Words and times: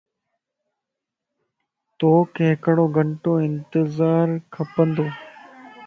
توک 1.99 2.33
ھڪڙو 2.63 2.85
گھنٽو 2.97 3.31
انتظار 3.47 4.27
کپندو 4.53 5.05